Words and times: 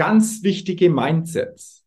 ganz 0.00 0.42
wichtige 0.42 0.88
Mindsets. 0.88 1.84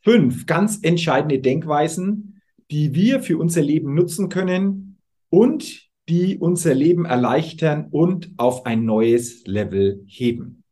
Fünf 0.00 0.46
ganz 0.46 0.80
entscheidende 0.82 1.38
Denkweisen, 1.38 2.42
die 2.72 2.92
wir 2.92 3.22
für 3.22 3.38
unser 3.38 3.62
Leben 3.62 3.94
nutzen 3.94 4.28
können 4.28 4.98
und 5.30 5.88
die 6.08 6.38
unser 6.38 6.74
Leben 6.74 7.04
erleichtern 7.04 7.86
und 7.92 8.32
auf 8.36 8.66
ein 8.66 8.84
neues 8.84 9.46
Level 9.46 10.02
heben. 10.08 10.64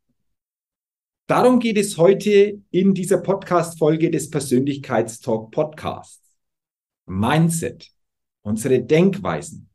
Darum 1.29 1.61
geht 1.61 1.79
es 1.79 1.97
heute 1.97 2.61
in 2.73 2.93
dieser 2.93 3.19
Podcast-Folge 3.19 4.11
des 4.11 4.29
Persönlichkeitstalk 4.29 5.53
Podcasts. 5.53 6.29
Mindset, 7.07 7.89
unsere 8.43 8.83
Denkweisen. 8.83 9.71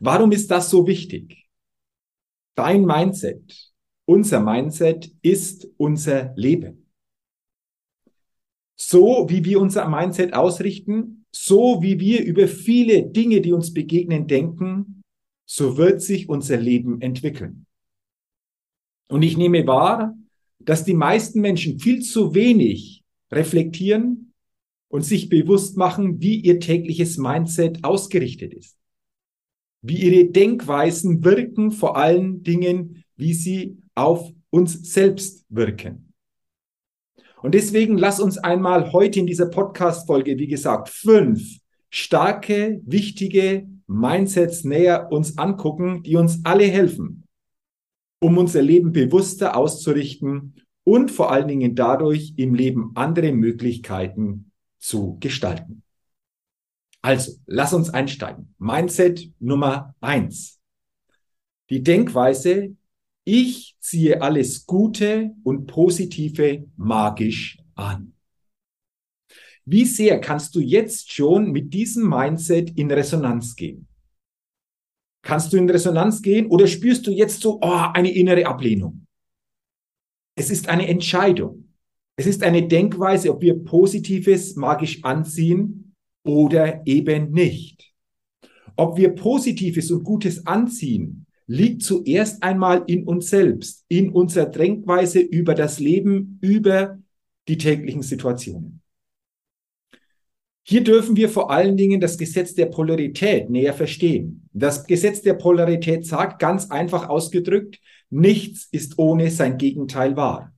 Warum 0.00 0.32
ist 0.32 0.50
das 0.50 0.70
so 0.70 0.86
wichtig? 0.86 1.50
Dein 2.54 2.86
Mindset, 2.86 3.75
unser 4.06 4.40
Mindset 4.40 5.12
ist 5.20 5.68
unser 5.76 6.32
Leben. 6.36 6.86
So 8.78 9.26
wie 9.28 9.44
wir 9.44 9.60
unser 9.60 9.88
Mindset 9.88 10.32
ausrichten, 10.32 11.24
so 11.32 11.82
wie 11.82 11.98
wir 11.98 12.24
über 12.24 12.48
viele 12.48 13.04
Dinge, 13.04 13.40
die 13.40 13.52
uns 13.52 13.74
begegnen, 13.74 14.26
denken, 14.26 15.02
so 15.44 15.76
wird 15.76 16.00
sich 16.00 16.28
unser 16.28 16.56
Leben 16.56 17.00
entwickeln. 17.00 17.66
Und 19.08 19.22
ich 19.22 19.36
nehme 19.36 19.66
wahr, 19.66 20.16
dass 20.58 20.84
die 20.84 20.94
meisten 20.94 21.40
Menschen 21.40 21.78
viel 21.78 22.00
zu 22.02 22.34
wenig 22.34 23.04
reflektieren 23.30 24.32
und 24.88 25.04
sich 25.04 25.28
bewusst 25.28 25.76
machen, 25.76 26.20
wie 26.20 26.40
ihr 26.40 26.60
tägliches 26.60 27.18
Mindset 27.18 27.84
ausgerichtet 27.84 28.54
ist. 28.54 28.76
Wie 29.82 29.98
ihre 29.98 30.30
Denkweisen 30.30 31.24
wirken, 31.24 31.70
vor 31.70 31.96
allen 31.96 32.42
Dingen, 32.42 33.04
wie 33.16 33.34
sie 33.34 33.78
auf 33.96 34.32
uns 34.50 34.92
selbst 34.92 35.44
wirken. 35.48 36.12
Und 37.42 37.54
deswegen 37.54 37.98
lass 37.98 38.20
uns 38.20 38.38
einmal 38.38 38.92
heute 38.92 39.20
in 39.20 39.26
dieser 39.26 39.46
Podcast-Folge, 39.46 40.38
wie 40.38 40.46
gesagt, 40.48 40.88
fünf 40.88 41.58
starke, 41.90 42.80
wichtige 42.84 43.68
Mindsets 43.86 44.64
näher 44.64 45.10
uns 45.12 45.38
angucken, 45.38 46.02
die 46.02 46.16
uns 46.16 46.40
alle 46.44 46.64
helfen, 46.64 47.24
um 48.20 48.38
unser 48.38 48.62
Leben 48.62 48.92
bewusster 48.92 49.56
auszurichten 49.56 50.62
und 50.84 51.10
vor 51.10 51.30
allen 51.30 51.48
Dingen 51.48 51.74
dadurch 51.74 52.34
im 52.36 52.54
Leben 52.54 52.92
andere 52.94 53.32
Möglichkeiten 53.32 54.50
zu 54.78 55.16
gestalten. 55.20 55.82
Also, 57.02 57.32
lass 57.46 57.72
uns 57.72 57.90
einsteigen. 57.90 58.54
Mindset 58.58 59.30
Nummer 59.38 59.94
eins. 60.00 60.60
Die 61.70 61.82
Denkweise, 61.82 62.74
ich 63.26 63.76
ziehe 63.80 64.22
alles 64.22 64.66
Gute 64.66 65.34
und 65.42 65.66
Positive 65.66 66.64
magisch 66.76 67.58
an. 67.74 68.14
Wie 69.64 69.84
sehr 69.84 70.20
kannst 70.20 70.54
du 70.54 70.60
jetzt 70.60 71.12
schon 71.12 71.50
mit 71.50 71.74
diesem 71.74 72.08
Mindset 72.08 72.78
in 72.78 72.88
Resonanz 72.88 73.56
gehen? 73.56 73.88
Kannst 75.22 75.52
du 75.52 75.56
in 75.56 75.68
Resonanz 75.68 76.22
gehen 76.22 76.46
oder 76.46 76.68
spürst 76.68 77.04
du 77.08 77.10
jetzt 77.10 77.40
so 77.40 77.58
oh, 77.60 77.86
eine 77.92 78.12
innere 78.12 78.46
Ablehnung? 78.46 79.06
Es 80.38 80.50
ist 80.50 80.68
eine 80.68 80.86
Entscheidung. 80.86 81.74
Es 82.16 82.26
ist 82.26 82.44
eine 82.44 82.68
Denkweise, 82.68 83.32
ob 83.32 83.42
wir 83.42 83.58
Positives 83.64 84.54
magisch 84.54 85.02
anziehen 85.02 85.96
oder 86.24 86.86
eben 86.86 87.32
nicht. 87.32 87.92
Ob 88.76 88.96
wir 88.96 89.16
Positives 89.16 89.90
und 89.90 90.04
Gutes 90.04 90.46
anziehen, 90.46 91.25
liegt 91.46 91.82
zuerst 91.82 92.42
einmal 92.42 92.84
in 92.86 93.04
uns 93.04 93.30
selbst, 93.30 93.84
in 93.88 94.10
unserer 94.10 94.46
Denkweise 94.46 95.20
über 95.20 95.54
das 95.54 95.78
Leben, 95.78 96.38
über 96.40 96.98
die 97.48 97.58
täglichen 97.58 98.02
Situationen. 98.02 98.82
Hier 100.68 100.82
dürfen 100.82 101.14
wir 101.14 101.28
vor 101.28 101.52
allen 101.52 101.76
Dingen 101.76 102.00
das 102.00 102.18
Gesetz 102.18 102.54
der 102.54 102.66
Polarität 102.66 103.48
näher 103.48 103.72
verstehen. 103.72 104.48
Das 104.52 104.84
Gesetz 104.84 105.22
der 105.22 105.34
Polarität 105.34 106.04
sagt 106.04 106.40
ganz 106.40 106.72
einfach 106.72 107.08
ausgedrückt, 107.08 107.80
nichts 108.10 108.68
ist 108.72 108.98
ohne 108.98 109.30
sein 109.30 109.58
Gegenteil 109.58 110.16
wahr. 110.16 110.52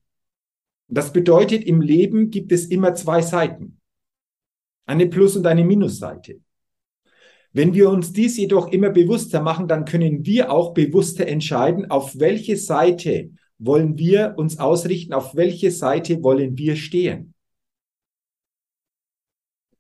Das 0.91 1.13
bedeutet, 1.13 1.65
im 1.65 1.83
Leben 1.83 2.31
gibt 2.31 2.53
es 2.53 2.65
immer 2.65 2.95
zwei 2.95 3.21
Seiten. 3.21 3.79
Eine 4.87 5.07
Plus- 5.07 5.37
und 5.37 5.47
eine 5.47 5.63
Minusseite. 5.63 6.41
Wenn 7.59 7.75
wir 7.75 7.91
uns 7.91 8.13
dies 8.13 8.37
jedoch 8.37 8.69
immer 8.69 8.91
bewusster 8.91 9.43
machen, 9.43 9.67
dann 9.67 9.85
können 9.85 10.25
wir 10.25 10.53
auch 10.53 10.75
bewusster 10.75 11.27
entscheiden, 11.27 11.91
auf 11.91 12.17
welche 12.21 12.57
Seite 12.57 13.33
wollen 13.59 13.99
wir 13.99 14.35
uns 14.37 14.61
ausrichten, 14.61 15.13
auf 15.13 15.35
welche 15.35 15.73
Seite 15.73 16.23
wollen 16.23 16.57
wir 16.57 16.77
stehen. 16.77 17.35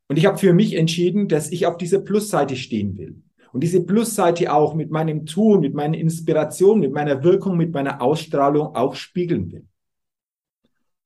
Und 0.08 0.16
ich 0.18 0.26
habe 0.26 0.38
für 0.38 0.52
mich 0.52 0.74
entschieden, 0.74 1.28
dass 1.28 1.52
ich 1.52 1.66
auf 1.66 1.76
dieser 1.76 2.00
Plusseite 2.00 2.56
stehen 2.56 2.98
will. 2.98 3.22
Und 3.52 3.62
diese 3.62 3.84
Plusseite 3.84 4.52
auch 4.52 4.74
mit 4.74 4.90
meinem 4.90 5.24
Tun, 5.24 5.60
mit 5.60 5.74
meiner 5.74 5.98
Inspiration, 5.98 6.80
mit 6.80 6.90
meiner 6.90 7.22
Wirkung, 7.22 7.56
mit 7.56 7.72
meiner 7.72 8.02
Ausstrahlung 8.02 8.74
auch 8.74 8.96
spiegeln 8.96 9.52
will. 9.52 9.68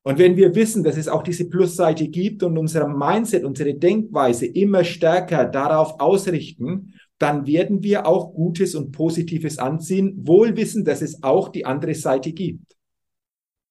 Und 0.05 0.19
wenn 0.19 0.37
wir 0.37 0.55
wissen, 0.55 0.83
dass 0.83 0.97
es 0.97 1.09
auch 1.09 1.23
diese 1.23 1.49
Plusseite 1.49 2.09
gibt 2.09 2.43
und 2.43 2.59
unser 2.59 2.89
Mindset, 2.89 3.45
unsere 3.45 3.75
Denkweise 3.75 4.47
immer 4.47 4.83
stärker 4.83 5.45
darauf 5.45 6.01
ausrichten, 6.01 6.95
dann 7.19 7.47
werden 7.47 7.85
wir 7.85 8.07
auch 8.07 8.35
Gutes 8.35 8.75
und 8.75 8.91
Positives 8.91 9.59
anziehen, 9.59 10.15
wohl 10.27 10.57
wissen, 10.57 10.85
dass 10.85 11.03
es 11.03 11.23
auch 11.23 11.51
die 11.51 11.65
andere 11.65 11.95
Seite 11.95 12.33
gibt. 12.33 12.77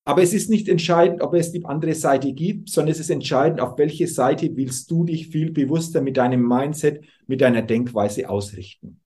Aber 0.06 0.24
es 0.24 0.34
ist 0.34 0.50
nicht 0.50 0.70
entscheidend, 0.70 1.22
ob 1.22 1.34
es 1.34 1.52
die 1.52 1.66
andere 1.66 1.94
Seite 1.94 2.34
gibt, 2.34 2.70
sondern 2.70 2.92
es 2.92 3.00
ist 3.00 3.10
entscheidend, 3.10 3.60
auf 3.60 3.78
welche 3.78 4.08
Seite 4.08 4.56
willst 4.56 4.90
du 4.90 5.04
dich 5.04 5.28
viel 5.28 5.52
bewusster 5.52 6.02
mit 6.02 6.18
deinem 6.18 6.48
Mindset, 6.48 7.04
mit 7.28 7.42
deiner 7.42 7.62
Denkweise 7.62 8.30
ausrichten. 8.30 9.02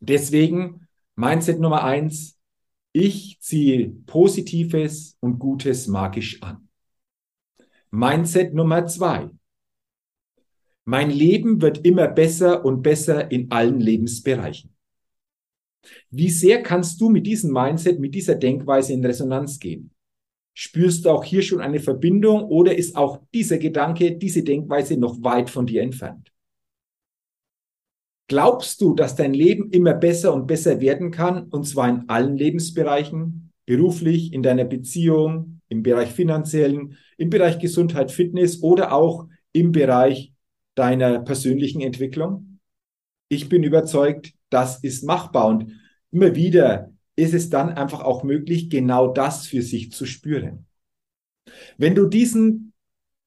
Deswegen 0.00 0.86
Mindset 1.16 1.58
Nummer 1.58 1.82
eins, 1.82 2.38
ich 2.92 3.38
ziehe 3.40 3.90
Positives 4.06 5.16
und 5.20 5.38
Gutes 5.38 5.88
magisch 5.88 6.42
an. 6.42 6.68
Mindset 7.90 8.54
Nummer 8.54 8.86
zwei. 8.86 9.30
Mein 10.84 11.10
Leben 11.10 11.62
wird 11.62 11.84
immer 11.84 12.08
besser 12.08 12.64
und 12.64 12.82
besser 12.82 13.30
in 13.30 13.50
allen 13.50 13.80
Lebensbereichen. 13.80 14.74
Wie 16.10 16.30
sehr 16.30 16.62
kannst 16.62 17.00
du 17.00 17.08
mit 17.08 17.26
diesem 17.26 17.52
Mindset, 17.52 17.98
mit 18.00 18.14
dieser 18.14 18.34
Denkweise 18.34 18.92
in 18.92 19.04
Resonanz 19.04 19.58
gehen? 19.58 19.90
Spürst 20.54 21.04
du 21.04 21.10
auch 21.10 21.24
hier 21.24 21.42
schon 21.42 21.60
eine 21.60 21.80
Verbindung 21.80 22.44
oder 22.44 22.76
ist 22.76 22.96
auch 22.96 23.20
dieser 23.32 23.58
Gedanke, 23.58 24.16
diese 24.16 24.42
Denkweise 24.42 24.96
noch 24.96 25.22
weit 25.22 25.50
von 25.50 25.66
dir 25.66 25.82
entfernt? 25.82 26.31
Glaubst 28.32 28.80
du, 28.80 28.94
dass 28.94 29.14
dein 29.14 29.34
Leben 29.34 29.68
immer 29.72 29.92
besser 29.92 30.32
und 30.32 30.46
besser 30.46 30.80
werden 30.80 31.10
kann, 31.10 31.48
und 31.50 31.64
zwar 31.64 31.90
in 31.90 32.08
allen 32.08 32.38
Lebensbereichen, 32.38 33.52
beruflich, 33.66 34.32
in 34.32 34.42
deiner 34.42 34.64
Beziehung, 34.64 35.60
im 35.68 35.82
Bereich 35.82 36.12
finanziellen, 36.12 36.96
im 37.18 37.28
Bereich 37.28 37.58
Gesundheit, 37.58 38.10
Fitness 38.10 38.62
oder 38.62 38.94
auch 38.94 39.26
im 39.52 39.70
Bereich 39.70 40.32
deiner 40.74 41.18
persönlichen 41.18 41.82
Entwicklung? 41.82 42.58
Ich 43.28 43.50
bin 43.50 43.64
überzeugt, 43.64 44.32
das 44.48 44.82
ist 44.82 45.04
machbar 45.04 45.48
und 45.48 45.70
immer 46.10 46.34
wieder 46.34 46.90
ist 47.16 47.34
es 47.34 47.50
dann 47.50 47.68
einfach 47.68 48.00
auch 48.00 48.22
möglich, 48.22 48.70
genau 48.70 49.12
das 49.12 49.46
für 49.46 49.60
sich 49.60 49.92
zu 49.92 50.06
spüren. 50.06 50.64
Wenn 51.76 51.94
du 51.94 52.06
diesen 52.06 52.71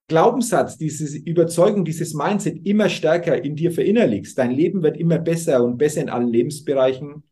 Glaubenssatz, 0.08 0.78
diese 0.78 1.18
Überzeugung, 1.18 1.84
dieses 1.84 2.14
Mindset 2.14 2.66
immer 2.66 2.90
stärker 2.90 3.44
in 3.44 3.56
dir 3.56 3.72
verinnerlichst, 3.72 4.38
dein 4.38 4.52
Leben 4.52 4.84
wird 4.84 4.98
immer 4.98 5.18
besser 5.18 5.64
und 5.64 5.78
besser 5.78 6.02
in 6.02 6.10
allen 6.10 6.30
Lebensbereichen, 6.30 7.24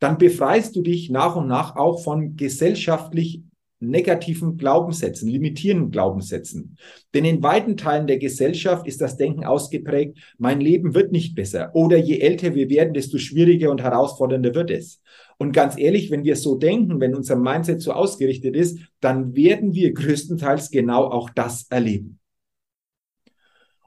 dann 0.00 0.18
befreist 0.18 0.74
du 0.74 0.82
dich 0.82 1.08
nach 1.08 1.36
und 1.36 1.46
nach 1.46 1.76
auch 1.76 2.02
von 2.02 2.36
gesellschaftlich 2.36 3.42
negativen 3.78 4.56
Glaubenssätzen, 4.56 5.28
limitierenden 5.28 5.90
Glaubenssätzen. 5.90 6.78
Denn 7.14 7.24
in 7.24 7.42
weiten 7.42 7.76
Teilen 7.76 8.06
der 8.06 8.18
Gesellschaft 8.18 8.86
ist 8.86 9.00
das 9.00 9.16
Denken 9.16 9.44
ausgeprägt, 9.44 10.18
mein 10.38 10.60
Leben 10.60 10.94
wird 10.94 11.12
nicht 11.12 11.34
besser. 11.34 11.74
Oder 11.74 11.98
je 11.98 12.18
älter 12.20 12.54
wir 12.54 12.70
werden, 12.70 12.94
desto 12.94 13.18
schwieriger 13.18 13.70
und 13.70 13.82
herausfordernder 13.82 14.54
wird 14.54 14.70
es. 14.70 15.02
Und 15.38 15.52
ganz 15.52 15.76
ehrlich, 15.76 16.10
wenn 16.10 16.24
wir 16.24 16.36
so 16.36 16.56
denken, 16.56 17.00
wenn 17.00 17.14
unser 17.14 17.36
Mindset 17.36 17.82
so 17.82 17.92
ausgerichtet 17.92 18.56
ist, 18.56 18.78
dann 19.00 19.36
werden 19.36 19.74
wir 19.74 19.92
größtenteils 19.92 20.70
genau 20.70 21.04
auch 21.04 21.28
das 21.30 21.66
erleben. 21.68 22.18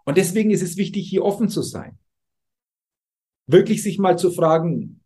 Und 0.05 0.17
deswegen 0.17 0.51
ist 0.51 0.61
es 0.61 0.77
wichtig, 0.77 1.07
hier 1.09 1.23
offen 1.23 1.49
zu 1.49 1.61
sein. 1.61 1.97
Wirklich 3.47 3.81
sich 3.81 3.97
mal 3.97 4.17
zu 4.17 4.31
fragen, 4.31 5.01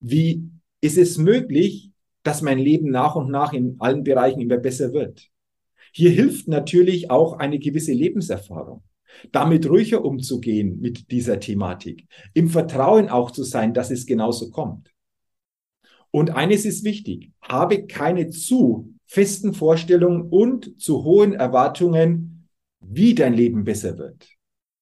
wie 0.00 0.50
ist 0.82 0.98
es 0.98 1.16
möglich, 1.16 1.90
dass 2.26 2.42
mein 2.42 2.58
Leben 2.58 2.90
nach 2.90 3.14
und 3.14 3.30
nach 3.30 3.52
in 3.52 3.76
allen 3.78 4.02
Bereichen 4.02 4.40
immer 4.40 4.56
besser 4.56 4.92
wird. 4.92 5.28
Hier 5.92 6.10
hilft 6.10 6.48
natürlich 6.48 7.08
auch 7.08 7.34
eine 7.34 7.60
gewisse 7.60 7.92
Lebenserfahrung, 7.92 8.82
damit 9.30 9.70
ruhiger 9.70 10.04
umzugehen 10.04 10.80
mit 10.80 11.12
dieser 11.12 11.38
Thematik, 11.38 12.06
im 12.34 12.48
Vertrauen 12.48 13.08
auch 13.08 13.30
zu 13.30 13.44
sein, 13.44 13.74
dass 13.74 13.92
es 13.92 14.06
genauso 14.06 14.50
kommt. 14.50 14.90
Und 16.10 16.30
eines 16.30 16.64
ist 16.64 16.82
wichtig, 16.82 17.30
habe 17.42 17.86
keine 17.86 18.30
zu 18.30 18.92
festen 19.06 19.54
Vorstellungen 19.54 20.22
und 20.22 20.80
zu 20.80 21.04
hohen 21.04 21.32
Erwartungen, 21.32 22.48
wie 22.80 23.14
dein 23.14 23.34
Leben 23.34 23.62
besser 23.62 23.98
wird. 23.98 24.28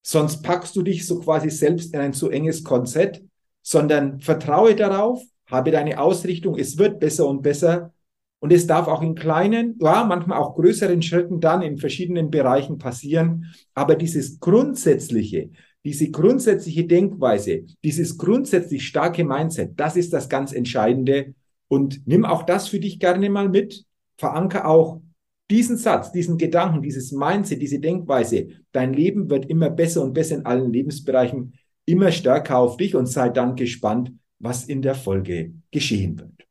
Sonst 0.01 0.41
packst 0.41 0.75
du 0.75 0.81
dich 0.81 1.05
so 1.05 1.19
quasi 1.19 1.51
selbst 1.51 1.93
in 1.93 1.99
ein 1.99 2.13
zu 2.13 2.29
enges 2.29 2.63
Konzept, 2.63 3.21
sondern 3.61 4.19
vertraue 4.19 4.75
darauf, 4.75 5.21
habe 5.47 5.71
deine 5.71 5.99
Ausrichtung, 5.99 6.57
es 6.57 6.77
wird 6.77 6.99
besser 6.99 7.27
und 7.27 7.41
besser. 7.41 7.93
Und 8.39 8.51
es 8.51 8.67
darf 8.67 8.87
auch 8.87 9.01
in 9.01 9.15
kleinen, 9.15 9.77
ja, 9.81 10.03
manchmal 10.03 10.37
auch 10.37 10.55
größeren 10.55 11.01
Schritten 11.01 11.39
dann 11.39 11.61
in 11.61 11.77
verschiedenen 11.77 12.29
Bereichen 12.29 12.77
passieren. 12.77 13.53
Aber 13.73 13.95
dieses 13.95 14.39
grundsätzliche, 14.39 15.49
diese 15.83 16.11
grundsätzliche 16.11 16.85
Denkweise, 16.85 17.63
dieses 17.83 18.17
grundsätzlich 18.17 18.85
starke 18.85 19.23
Mindset, 19.23 19.79
das 19.79 19.95
ist 19.95 20.13
das 20.13 20.29
ganz 20.29 20.51
Entscheidende. 20.51 21.33
Und 21.67 22.05
nimm 22.05 22.25
auch 22.25 22.43
das 22.43 22.67
für 22.67 22.79
dich 22.79 22.99
gerne 22.99 23.29
mal 23.29 23.49
mit. 23.49 23.85
Veranker 24.17 24.67
auch 24.67 25.01
diesen 25.49 25.77
Satz, 25.77 26.11
diesen 26.11 26.37
Gedanken, 26.37 26.81
dieses 26.81 27.11
Mindset, 27.11 27.61
diese 27.61 27.79
Denkweise. 27.79 28.47
Dein 28.71 28.93
Leben 28.93 29.29
wird 29.29 29.45
immer 29.49 29.69
besser 29.69 30.03
und 30.03 30.13
besser 30.13 30.35
in 30.35 30.45
allen 30.45 30.71
Lebensbereichen, 30.71 31.53
immer 31.85 32.11
stärker 32.11 32.57
auf 32.57 32.77
dich 32.77 32.95
und 32.95 33.05
sei 33.05 33.29
dann 33.29 33.55
gespannt, 33.55 34.11
was 34.39 34.65
in 34.65 34.81
der 34.81 34.95
Folge 34.95 35.53
geschehen 35.71 36.19
wird. 36.19 36.47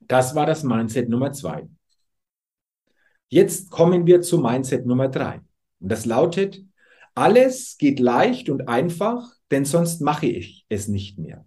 Das 0.00 0.34
war 0.34 0.46
das 0.46 0.62
Mindset 0.62 1.08
Nummer 1.08 1.32
zwei. 1.32 1.68
Jetzt 3.28 3.70
kommen 3.70 4.06
wir 4.06 4.22
zu 4.22 4.38
Mindset 4.38 4.86
Nummer 4.86 5.08
drei. 5.08 5.40
Und 5.80 5.90
das 5.90 6.06
lautet, 6.06 6.64
alles 7.14 7.76
geht 7.78 7.98
leicht 7.98 8.48
und 8.48 8.68
einfach, 8.68 9.34
denn 9.50 9.64
sonst 9.64 10.00
mache 10.00 10.26
ich 10.26 10.64
es 10.68 10.88
nicht 10.88 11.18
mehr. 11.18 11.44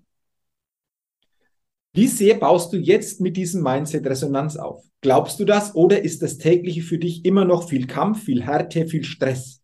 Wie 1.94 2.08
sehr 2.08 2.36
baust 2.36 2.72
du 2.74 2.78
jetzt 2.78 3.20
mit 3.22 3.36
diesem 3.38 3.64
Mindset 3.64 4.06
Resonanz 4.06 4.58
auf? 4.58 4.84
Glaubst 5.02 5.40
du 5.40 5.46
das 5.46 5.74
oder 5.76 6.02
ist 6.04 6.22
das 6.22 6.38
tägliche 6.38 6.82
für 6.82 6.98
dich 6.98 7.26
immer 7.26 7.46
noch 7.46 7.70
viel 7.70 7.88
Kampf, 7.88 8.24
viel 8.24 8.44
Härte, 8.44 8.88
viel 8.88 9.04
Stress? 9.04 9.62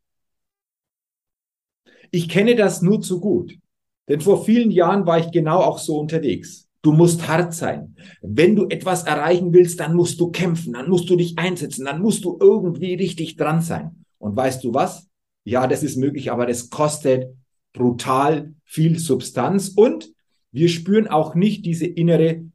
Ich 2.12 2.30
kenne 2.30 2.56
das 2.56 2.82
nur 2.82 3.02
zu 3.02 3.20
gut. 3.20 3.58
Denn 4.08 4.22
vor 4.22 4.46
vielen 4.46 4.72
Jahren 4.72 5.06
war 5.06 5.20
ich 5.20 5.32
genau 5.32 5.60
auch 5.60 5.80
so 5.80 5.98
unterwegs. 5.98 6.68
Du 6.82 6.92
musst 6.92 7.28
hart 7.28 7.54
sein. 7.54 7.96
Wenn 8.22 8.56
du 8.56 8.68
etwas 8.68 9.04
erreichen 9.04 9.52
willst, 9.54 9.80
dann 9.80 9.96
musst 9.96 10.20
du 10.20 10.30
kämpfen, 10.30 10.74
dann 10.74 10.90
musst 10.90 11.10
du 11.10 11.16
dich 11.16 11.38
einsetzen, 11.38 11.86
dann 11.86 12.02
musst 12.02 12.24
du 12.24 12.38
irgendwie 12.40 12.94
richtig 12.94 13.38
dran 13.38 13.62
sein. 13.62 14.06
Und 14.20 14.36
weißt 14.36 14.64
du 14.64 14.74
was? 14.74 15.08
Ja, 15.44 15.66
das 15.66 15.82
ist 15.82 15.98
möglich, 15.98 16.32
aber 16.32 16.46
das 16.46 16.70
kostet 16.70 17.34
brutal 17.74 18.54
viel 18.64 19.00
Substanz 19.00 19.70
und 19.70 20.12
wir 20.52 20.70
spüren 20.70 21.08
auch 21.08 21.36
nicht 21.36 21.66
diese 21.66 21.86
innere 21.86 22.46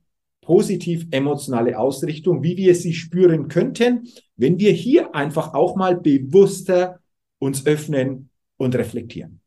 positiv 0.41 1.07
emotionale 1.11 1.79
Ausrichtung, 1.79 2.43
wie 2.43 2.57
wir 2.57 2.75
sie 2.75 2.95
spüren 2.95 3.49
könnten, 3.49 4.09
wenn 4.37 4.59
wir 4.59 4.73
hier 4.73 5.15
einfach 5.15 5.55
auch 5.55 5.77
mal 5.77 5.97
bewusster 5.97 7.01
uns 7.39 7.67
öffnen 7.67 8.31
und 8.57 8.75
reflektieren. 8.75 9.40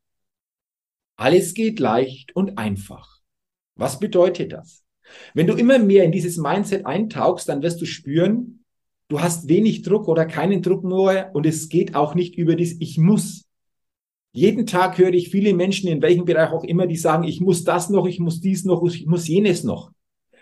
Alles 1.15 1.54
geht 1.54 1.80
leicht 1.80 2.36
und 2.36 2.57
einfach. 2.57 3.19
Was 3.75 4.00
bedeutet 4.00 4.54
das? 4.54 4.83
Wenn 5.33 5.48
du 5.48 5.54
immer 5.54 5.80
mehr 5.80 6.04
in 6.04 6.12
dieses 6.12 6.38
Mindset 6.38 6.86
eintauchst, 6.86 7.50
dann 7.50 7.62
wirst 7.62 7.81
du 7.81 7.86
spüren, 7.86 8.63
du 9.10 9.21
hast 9.21 9.48
wenig 9.48 9.81
Druck 9.83 10.07
oder 10.07 10.25
keinen 10.25 10.62
Druck 10.62 10.83
nur 10.83 11.30
und 11.33 11.45
es 11.45 11.69
geht 11.69 11.95
auch 11.95 12.15
nicht 12.15 12.36
über 12.36 12.56
das 12.56 12.75
Ich 12.80 12.98
muss. 12.98 13.45
Jeden 14.31 14.65
Tag 14.65 14.98
höre 14.98 15.13
ich 15.13 15.30
viele 15.30 15.54
Menschen, 15.54 15.88
in 15.89 16.01
welchem 16.01 16.25
Bereich 16.25 16.51
auch 16.51 16.63
immer, 16.63 16.88
die 16.88 16.95
sagen, 16.95 17.24
ich 17.24 17.39
muss 17.39 17.63
das 17.63 17.89
noch, 17.89 18.07
ich 18.07 18.19
muss 18.19 18.42
dies 18.42 18.65
noch, 18.65 18.83
ich 18.83 19.06
muss 19.06 19.27
jenes 19.27 19.63
noch. 19.63 19.92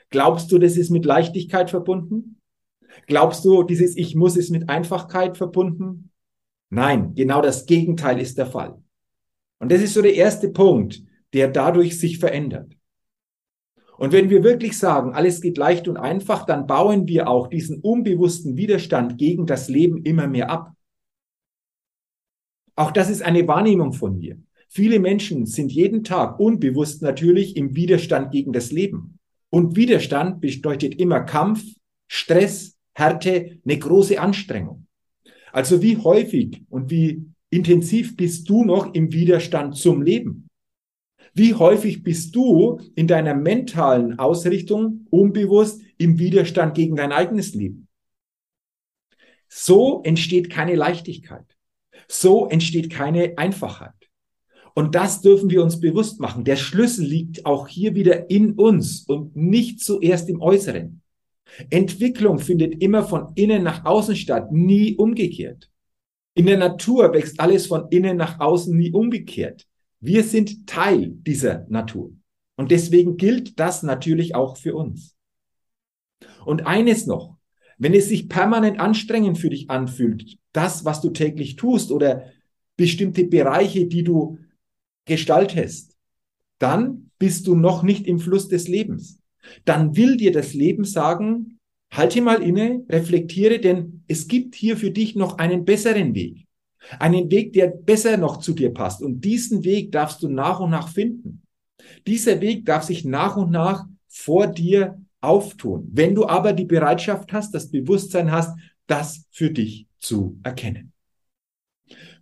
Glaubst 0.09 0.51
du, 0.51 0.57
das 0.57 0.77
ist 0.77 0.89
mit 0.89 1.05
Leichtigkeit 1.05 1.69
verbunden? 1.69 2.37
Glaubst 3.07 3.43
du, 3.43 3.63
dieses 3.63 3.97
Ich 3.97 4.15
muss 4.15 4.37
ist 4.37 4.49
mit 4.49 4.69
Einfachkeit 4.69 5.37
verbunden? 5.37 6.11
Nein, 6.69 7.15
genau 7.15 7.41
das 7.41 7.65
Gegenteil 7.65 8.19
ist 8.19 8.37
der 8.37 8.45
Fall. 8.45 8.81
Und 9.61 9.71
das 9.71 9.81
ist 9.83 9.93
so 9.93 10.01
der 10.01 10.15
erste 10.15 10.49
Punkt, 10.49 11.03
der 11.33 11.47
dadurch 11.47 11.99
sich 11.99 12.17
verändert. 12.17 12.75
Und 13.95 14.11
wenn 14.11 14.31
wir 14.31 14.43
wirklich 14.43 14.75
sagen, 14.75 15.13
alles 15.13 15.39
geht 15.39 15.55
leicht 15.55 15.87
und 15.87 15.97
einfach, 15.97 16.47
dann 16.47 16.65
bauen 16.65 17.07
wir 17.07 17.29
auch 17.29 17.45
diesen 17.45 17.79
unbewussten 17.79 18.57
Widerstand 18.57 19.19
gegen 19.19 19.45
das 19.45 19.69
Leben 19.69 20.03
immer 20.03 20.27
mehr 20.27 20.49
ab. 20.49 20.73
Auch 22.75 22.89
das 22.89 23.11
ist 23.11 23.21
eine 23.21 23.47
Wahrnehmung 23.47 23.93
von 23.93 24.17
mir. 24.17 24.41
Viele 24.67 24.99
Menschen 24.99 25.45
sind 25.45 25.71
jeden 25.71 26.03
Tag 26.03 26.39
unbewusst 26.39 27.03
natürlich 27.03 27.55
im 27.55 27.75
Widerstand 27.75 28.31
gegen 28.31 28.53
das 28.53 28.71
Leben. 28.71 29.19
Und 29.51 29.75
Widerstand 29.75 30.41
bedeutet 30.41 30.95
immer 30.95 31.19
Kampf, 31.19 31.63
Stress, 32.07 32.79
Härte, 32.95 33.59
eine 33.63 33.77
große 33.77 34.19
Anstrengung. 34.19 34.87
Also 35.51 35.83
wie 35.83 35.97
häufig 35.97 36.63
und 36.69 36.89
wie 36.89 37.30
intensiv 37.51 38.17
bist 38.17 38.49
du 38.49 38.63
noch 38.63 38.93
im 38.95 39.13
Widerstand 39.13 39.77
zum 39.77 40.01
Leben? 40.01 40.47
Wie 41.33 41.53
häufig 41.53 42.03
bist 42.03 42.35
du 42.35 42.81
in 42.95 43.07
deiner 43.07 43.35
mentalen 43.35 44.19
Ausrichtung 44.19 45.05
unbewusst 45.09 45.81
im 45.97 46.19
Widerstand 46.19 46.75
gegen 46.75 46.95
dein 46.95 47.11
eigenes 47.11 47.53
Leben? 47.53 47.87
So 49.47 50.01
entsteht 50.03 50.49
keine 50.49 50.75
Leichtigkeit. 50.75 51.45
So 52.07 52.47
entsteht 52.47 52.89
keine 52.89 53.37
Einfachheit. 53.37 53.93
Und 54.73 54.95
das 54.95 55.21
dürfen 55.21 55.49
wir 55.49 55.63
uns 55.63 55.79
bewusst 55.79 56.19
machen. 56.19 56.43
Der 56.43 56.55
Schlüssel 56.55 57.05
liegt 57.05 57.45
auch 57.45 57.67
hier 57.67 57.95
wieder 57.95 58.29
in 58.29 58.53
uns 58.53 59.03
und 59.05 59.35
nicht 59.35 59.81
zuerst 59.81 60.29
im 60.29 60.41
Äußeren. 60.41 61.01
Entwicklung 61.69 62.39
findet 62.39 62.81
immer 62.81 63.03
von 63.03 63.33
innen 63.35 63.63
nach 63.63 63.85
außen 63.85 64.15
statt, 64.15 64.51
nie 64.51 64.95
umgekehrt. 64.95 65.70
In 66.33 66.45
der 66.45 66.57
Natur 66.57 67.13
wächst 67.13 67.39
alles 67.39 67.67
von 67.67 67.89
innen 67.89 68.17
nach 68.17 68.39
außen, 68.39 68.75
nie 68.75 68.91
umgekehrt. 68.91 69.67
Wir 69.99 70.23
sind 70.23 70.67
Teil 70.67 71.11
dieser 71.11 71.65
Natur. 71.69 72.11
Und 72.55 72.71
deswegen 72.71 73.17
gilt 73.17 73.59
das 73.59 73.83
natürlich 73.83 74.35
auch 74.35 74.57
für 74.57 74.75
uns. 74.75 75.15
Und 76.45 76.65
eines 76.65 77.05
noch, 77.05 77.37
wenn 77.77 77.93
es 77.93 78.09
sich 78.09 78.29
permanent 78.29 78.79
anstrengend 78.79 79.37
für 79.37 79.49
dich 79.49 79.69
anfühlt, 79.69 80.37
das, 80.53 80.85
was 80.85 81.01
du 81.01 81.09
täglich 81.09 81.55
tust 81.55 81.91
oder 81.91 82.25
bestimmte 82.77 83.25
Bereiche, 83.25 83.87
die 83.87 84.03
du 84.03 84.37
gestaltest, 85.05 85.97
dann 86.59 87.11
bist 87.17 87.47
du 87.47 87.55
noch 87.55 87.83
nicht 87.83 88.07
im 88.07 88.19
Fluss 88.19 88.47
des 88.47 88.67
Lebens. 88.67 89.19
Dann 89.65 89.95
will 89.95 90.17
dir 90.17 90.31
das 90.31 90.53
Leben 90.53 90.83
sagen, 90.83 91.59
Halte 91.91 92.21
mal 92.21 92.41
inne, 92.41 92.85
reflektiere, 92.89 93.59
denn 93.59 94.03
es 94.07 94.27
gibt 94.27 94.55
hier 94.55 94.77
für 94.77 94.91
dich 94.91 95.15
noch 95.15 95.37
einen 95.39 95.65
besseren 95.65 96.15
Weg. 96.15 96.47
Einen 96.99 97.29
Weg, 97.29 97.53
der 97.53 97.67
besser 97.67 98.15
noch 98.17 98.37
zu 98.37 98.53
dir 98.53 98.73
passt. 98.73 99.01
Und 99.03 99.21
diesen 99.21 99.65
Weg 99.65 99.91
darfst 99.91 100.23
du 100.23 100.29
nach 100.29 100.61
und 100.61 100.71
nach 100.71 100.87
finden. 100.87 101.41
Dieser 102.07 102.39
Weg 102.39 102.65
darf 102.65 102.83
sich 102.83 103.03
nach 103.03 103.35
und 103.35 103.51
nach 103.51 103.85
vor 104.07 104.47
dir 104.47 104.99
auftun. 105.19 105.89
Wenn 105.91 106.15
du 106.15 106.25
aber 106.25 106.53
die 106.53 106.65
Bereitschaft 106.65 107.33
hast, 107.33 107.53
das 107.53 107.69
Bewusstsein 107.69 108.31
hast, 108.31 108.57
das 108.87 109.25
für 109.29 109.51
dich 109.51 109.87
zu 109.99 110.39
erkennen. 110.43 110.93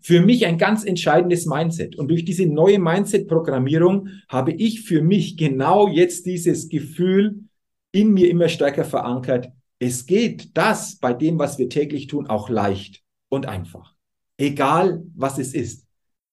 Für 0.02 0.22
mich 0.22 0.48
ein 0.48 0.58
ganz 0.58 0.84
entscheidendes 0.84 1.46
Mindset. 1.46 1.96
Und 1.96 2.10
durch 2.10 2.26
diese 2.26 2.48
neue 2.48 2.80
Mindset-Programmierung 2.80 4.08
habe 4.28 4.52
ich 4.52 4.82
für 4.82 5.02
mich 5.02 5.38
genau 5.38 5.88
jetzt 5.88 6.26
dieses 6.26 6.70
Gefühl 6.70 7.44
in 7.92 8.14
mir 8.14 8.30
immer 8.30 8.50
stärker 8.50 8.84
verankert 8.84 9.52
es 9.80 10.06
geht 10.06 10.58
das 10.58 10.98
bei 10.98 11.14
dem, 11.14 11.40
was 11.40 11.58
wir 11.58 11.70
täglich 11.70 12.08
tun, 12.08 12.28
auch 12.28 12.50
leicht 12.50 13.02
und 13.30 13.46
einfach. 13.46 13.96
Egal 14.38 15.04
was 15.16 15.40
es 15.40 15.54
ist, 15.54 15.88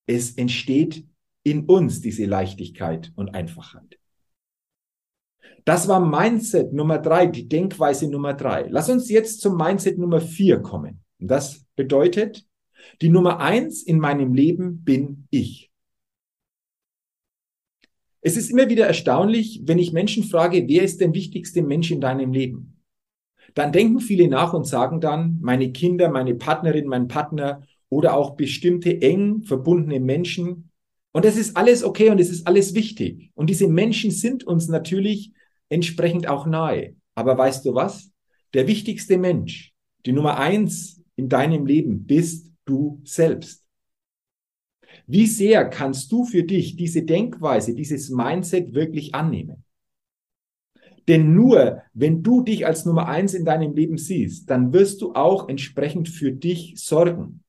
es 0.07 0.33
entsteht 0.33 1.07
in 1.45 1.65
uns 1.67 2.01
diese 2.01 2.25
Leichtigkeit 2.25 3.13
und 3.15 3.35
Einfachheit. 3.35 3.99
Das 5.65 5.89
war 5.89 6.01
Mindset 6.01 6.73
Nummer 6.73 6.99
drei, 6.99 7.27
die 7.27 7.49
Denkweise 7.49 8.09
Nummer 8.09 8.35
drei. 8.35 8.67
Lass 8.69 8.89
uns 8.89 9.09
jetzt 9.11 9.41
zum 9.41 9.57
Mindset 9.57 9.99
Nummer 9.99 10.21
vier 10.21 10.61
kommen. 10.61 11.03
Das 11.19 11.65
bedeutet, 11.75 12.47
die 13.01 13.09
Nummer 13.09 13.41
eins 13.41 13.83
in 13.83 13.99
meinem 13.99 14.35
Leben 14.35 14.85
bin 14.85 15.27
ich. 15.31 15.71
Es 18.21 18.37
ist 18.37 18.51
immer 18.51 18.69
wieder 18.69 18.87
erstaunlich, 18.87 19.63
wenn 19.65 19.79
ich 19.79 19.93
Menschen 19.93 20.25
frage, 20.25 20.67
wer 20.69 20.83
ist 20.83 21.01
der 21.01 21.13
wichtigste 21.15 21.63
Mensch 21.63 21.91
in 21.91 22.01
deinem 22.01 22.33
Leben? 22.33 22.76
Dann 23.57 23.73
denken 23.73 24.01
viele 24.01 24.29
nach 24.29 24.53
und 24.53 24.67
sagen 24.67 25.01
dann, 25.01 25.39
meine 25.41 25.73
Kinder, 25.73 26.11
meine 26.11 26.35
Partnerin, 26.35 26.89
mein 26.89 27.09
Partner 27.09 27.63
oder 27.89 28.15
auch 28.15 28.37
bestimmte 28.37 29.01
eng 29.01 29.45
verbundene 29.45 29.99
Menschen. 29.99 30.71
Und 31.13 31.25
das 31.25 31.39
ist 31.39 31.57
alles 31.57 31.83
okay 31.83 32.11
und 32.11 32.21
es 32.21 32.29
ist 32.29 32.47
alles 32.47 32.75
wichtig. 32.75 33.31
Und 33.35 33.49
diese 33.49 33.67
Menschen 33.67 34.11
sind 34.11 34.45
uns 34.45 34.69
natürlich 34.69 35.33
entsprechend 35.71 36.29
auch 36.29 36.45
nahe. 36.45 36.97
Aber 37.15 37.39
weißt 37.39 37.65
du 37.65 37.75
was? 37.75 38.11
Der 38.53 38.67
wichtigste 38.67 39.17
Mensch, 39.17 39.73
die 40.05 40.13
Nummer 40.13 40.39
eins 40.39 41.03
in 41.17 41.31
deinem 41.31 41.65
Leben 41.65 42.05
bist 42.05 42.53
du 42.67 43.01
selbst. 43.05 43.65
Wie 45.07 45.27
sehr 45.27 45.65
kannst 45.71 46.13
du 46.13 46.27
für 46.27 46.43
dich 46.43 46.77
diese 46.77 47.05
Denkweise, 47.05 47.75
dieses 47.75 48.11
Mindset 48.11 48.75
wirklich 48.75 49.15
annehmen? 49.15 49.65
Denn 51.09 51.35
nur 51.35 51.83
wenn 51.95 52.23
du 52.23 52.43
dich 52.43 52.67
als 52.67 52.85
Nummer 52.85 53.09
eins 53.09 53.35
in 53.35 53.45
deinem 53.45 53.75
Leben 53.75 53.99
siehst, 53.99 54.51
dann 54.51 54.73
wirst 54.73 55.01
du 55.03 55.15
auch 55.15 55.49
entsprechend 55.49 56.09
für 56.09 56.33
dich 56.33 56.75
sorgen. 56.77 57.43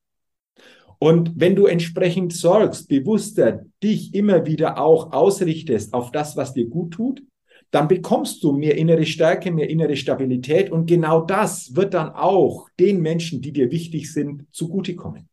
Und 1.00 1.34
wenn 1.36 1.56
du 1.56 1.66
entsprechend 1.66 2.34
sorgst, 2.34 2.88
bewusster 2.88 3.66
dich 3.84 4.14
immer 4.16 4.46
wieder 4.46 4.80
auch 4.80 5.12
ausrichtest 5.12 5.94
auf 5.94 6.12
das, 6.12 6.36
was 6.36 6.54
dir 6.54 6.68
gut 6.68 6.94
tut, 6.94 7.24
dann 7.72 7.88
bekommst 7.88 8.44
du 8.44 8.54
mehr 8.54 8.78
innere 8.78 9.06
Stärke, 9.06 9.52
mehr 9.52 9.70
innere 9.70 9.96
Stabilität 9.96 10.72
und 10.72 10.86
genau 10.86 11.22
das 11.22 11.76
wird 11.76 11.94
dann 11.94 12.10
auch 12.10 12.70
den 12.80 13.02
Menschen, 13.02 13.42
die 13.42 13.52
dir 13.52 13.72
wichtig 13.72 14.12
sind, 14.12 14.46
zugutekommen. 14.52 15.28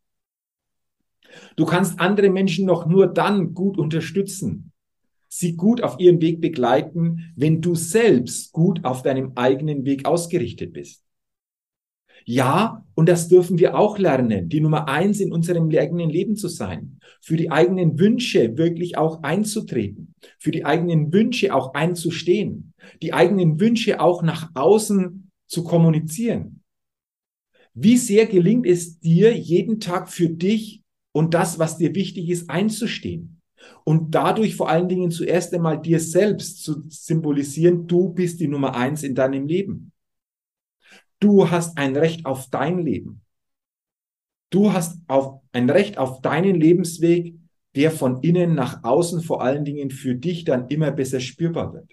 Du 1.55 1.65
kannst 1.65 1.99
andere 1.99 2.29
Menschen 2.29 2.65
noch 2.65 2.85
nur 2.85 3.07
dann 3.07 3.53
gut 3.53 3.77
unterstützen, 3.77 4.64
sie 5.37 5.55
gut 5.55 5.83
auf 5.83 5.99
ihren 5.99 6.21
Weg 6.21 6.39
begleiten, 6.39 7.33
wenn 7.35 7.61
du 7.61 7.75
selbst 7.75 8.53
gut 8.53 8.85
auf 8.85 9.01
deinem 9.01 9.33
eigenen 9.35 9.83
Weg 9.83 10.05
ausgerichtet 10.05 10.71
bist. 10.71 11.03
Ja, 12.23 12.85
und 12.95 13.09
das 13.09 13.27
dürfen 13.27 13.59
wir 13.59 13.77
auch 13.77 13.99
lernen, 13.99 14.49
die 14.49 14.61
Nummer 14.61 14.87
eins 14.87 15.19
in 15.19 15.31
unserem 15.31 15.69
eigenen 15.69 16.09
Leben 16.09 16.35
zu 16.37 16.47
sein, 16.47 16.99
für 17.21 17.35
die 17.35 17.51
eigenen 17.51 17.99
Wünsche 17.99 18.57
wirklich 18.57 18.97
auch 18.97 19.21
einzutreten, 19.23 20.15
für 20.39 20.51
die 20.51 20.65
eigenen 20.65 21.11
Wünsche 21.11 21.53
auch 21.53 21.73
einzustehen, 21.73 22.73
die 23.01 23.13
eigenen 23.13 23.59
Wünsche 23.59 23.99
auch 23.99 24.23
nach 24.23 24.49
außen 24.55 25.29
zu 25.47 25.63
kommunizieren. 25.63 26.61
Wie 27.73 27.97
sehr 27.97 28.25
gelingt 28.25 28.65
es 28.65 28.99
dir, 29.01 29.37
jeden 29.37 29.81
Tag 29.81 30.09
für 30.09 30.29
dich 30.29 30.81
und 31.11 31.33
das, 31.33 31.59
was 31.59 31.77
dir 31.77 31.93
wichtig 31.93 32.29
ist, 32.29 32.49
einzustehen? 32.49 33.34
Und 33.83 34.15
dadurch 34.15 34.55
vor 34.55 34.69
allen 34.69 34.89
Dingen 34.89 35.11
zuerst 35.11 35.53
einmal 35.53 35.81
dir 35.81 35.99
selbst 35.99 36.63
zu 36.63 36.83
symbolisieren, 36.89 37.87
du 37.87 38.09
bist 38.09 38.39
die 38.39 38.47
Nummer 38.47 38.75
eins 38.75 39.03
in 39.03 39.15
deinem 39.15 39.47
Leben. 39.47 39.91
Du 41.19 41.49
hast 41.49 41.77
ein 41.77 41.95
Recht 41.95 42.25
auf 42.25 42.49
dein 42.49 42.79
Leben. 42.79 43.21
Du 44.49 44.73
hast 44.73 44.99
auf, 45.07 45.41
ein 45.51 45.69
Recht 45.69 45.97
auf 45.97 46.21
deinen 46.21 46.55
Lebensweg, 46.55 47.35
der 47.75 47.91
von 47.91 48.21
innen 48.21 48.55
nach 48.55 48.83
außen 48.83 49.21
vor 49.21 49.41
allen 49.41 49.65
Dingen 49.65 49.91
für 49.91 50.15
dich 50.15 50.45
dann 50.45 50.67
immer 50.69 50.91
besser 50.91 51.19
spürbar 51.19 51.73
wird. 51.73 51.91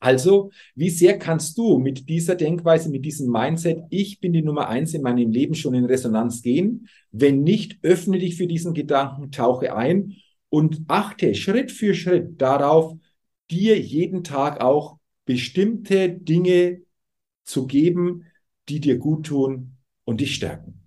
Also, 0.00 0.50
wie 0.76 0.90
sehr 0.90 1.18
kannst 1.18 1.58
du 1.58 1.78
mit 1.78 2.08
dieser 2.08 2.36
Denkweise, 2.36 2.88
mit 2.88 3.04
diesem 3.04 3.30
Mindset, 3.32 3.82
ich 3.90 4.20
bin 4.20 4.32
die 4.32 4.42
Nummer 4.42 4.68
eins 4.68 4.94
in 4.94 5.02
meinem 5.02 5.30
Leben 5.32 5.54
schon 5.54 5.74
in 5.74 5.84
Resonanz 5.84 6.40
gehen? 6.42 6.88
Wenn 7.10 7.42
nicht, 7.42 7.78
öffne 7.82 8.18
dich 8.18 8.36
für 8.36 8.46
diesen 8.46 8.74
Gedanken, 8.74 9.32
tauche 9.32 9.74
ein 9.74 10.14
und 10.50 10.84
achte 10.88 11.34
Schritt 11.34 11.70
für 11.70 11.94
Schritt 11.94 12.40
darauf, 12.40 12.96
dir 13.50 13.78
jeden 13.78 14.24
Tag 14.24 14.60
auch 14.60 14.98
bestimmte 15.24 16.08
Dinge 16.10 16.82
zu 17.44 17.66
geben, 17.66 18.24
die 18.68 18.80
dir 18.80 18.98
gut 18.98 19.26
tun 19.26 19.76
und 20.04 20.20
dich 20.20 20.34
stärken. 20.34 20.86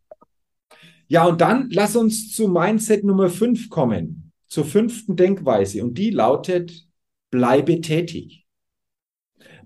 Ja, 1.08 1.26
und 1.26 1.42
dann 1.42 1.70
lass 1.72 1.96
uns 1.96 2.34
zu 2.34 2.48
Mindset 2.48 3.04
Nummer 3.04 3.30
5 3.30 3.70
kommen, 3.70 4.32
zur 4.48 4.66
fünften 4.66 5.16
Denkweise. 5.16 5.84
Und 5.84 5.98
die 5.98 6.10
lautet, 6.10 6.88
bleibe 7.30 7.82
tätig. 7.82 8.46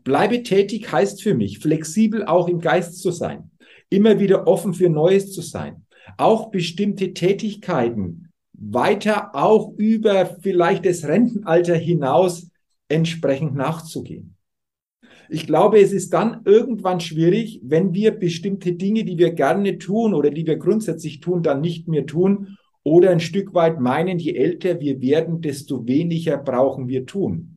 Bleibe 0.04 0.44
tätig 0.44 0.92
heißt 0.92 1.22
für 1.22 1.34
mich, 1.34 1.60
flexibel 1.60 2.26
auch 2.26 2.48
im 2.48 2.60
Geist 2.60 3.02
zu 3.02 3.12
sein, 3.12 3.52
immer 3.90 4.20
wieder 4.20 4.48
offen 4.48 4.74
für 4.74 4.90
Neues 4.90 5.32
zu 5.32 5.42
sein, 5.42 5.86
auch 6.18 6.52
bestimmte 6.52 7.14
Tätigkeiten 7.14 8.25
weiter 8.58 9.36
auch 9.36 9.74
über 9.78 10.26
vielleicht 10.42 10.86
das 10.86 11.06
Rentenalter 11.06 11.76
hinaus 11.76 12.50
entsprechend 12.88 13.56
nachzugehen. 13.56 14.36
Ich 15.30 15.48
glaube, 15.48 15.80
es 15.80 15.92
ist 15.92 16.14
dann 16.14 16.42
irgendwann 16.46 17.00
schwierig, 17.00 17.60
wenn 17.64 17.94
wir 17.94 18.12
bestimmte 18.12 18.74
Dinge, 18.74 19.04
die 19.04 19.18
wir 19.18 19.32
gerne 19.32 19.78
tun 19.78 20.14
oder 20.14 20.30
die 20.30 20.46
wir 20.46 20.58
grundsätzlich 20.58 21.20
tun, 21.20 21.42
dann 21.42 21.62
nicht 21.62 21.88
mehr 21.88 22.06
tun 22.06 22.58
oder 22.84 23.10
ein 23.10 23.20
Stück 23.20 23.54
weit 23.56 23.80
meinen, 23.80 24.20
je 24.20 24.36
älter 24.36 24.80
wir 24.80 25.02
werden, 25.02 25.42
desto 25.42 25.88
weniger 25.88 26.38
brauchen 26.38 26.88
wir 26.88 27.06
tun. 27.06 27.55